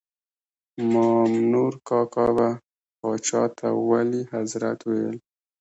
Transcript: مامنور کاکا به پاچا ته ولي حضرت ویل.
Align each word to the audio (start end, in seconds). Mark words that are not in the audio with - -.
مامنور 0.91 1.73
کاکا 1.87 2.27
به 2.35 2.49
پاچا 2.99 3.43
ته 3.57 3.67
ولي 3.89 4.23
حضرت 4.33 4.79
ویل. 4.89 5.17